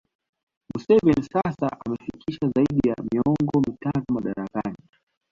[0.73, 4.77] Museveni sasa amefikisha zaidi ya miongo mitatu madarakani